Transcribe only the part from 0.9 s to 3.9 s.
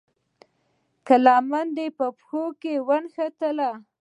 که لمنه دې پښو کې ونښته.